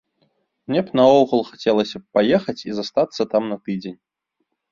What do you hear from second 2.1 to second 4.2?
паехаць і застацца там на тыдзень.